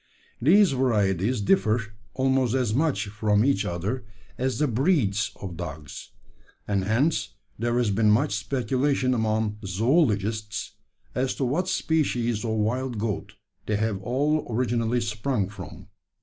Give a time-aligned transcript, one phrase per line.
[0.41, 1.79] These varieties differ
[2.15, 4.03] almost as much from each other
[4.35, 6.09] as the `breeds' of dogs;
[6.67, 10.71] and hence there has been much speculation among zoologists,
[11.13, 13.35] as to what species of wild goat
[13.67, 15.85] they have all originally sprung from.